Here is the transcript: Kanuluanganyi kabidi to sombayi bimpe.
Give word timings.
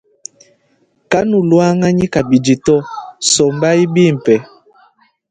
Kanuluanganyi 1.11 2.05
kabidi 2.13 2.53
to 2.65 2.77
sombayi 3.31 3.83
bimpe. 3.93 4.35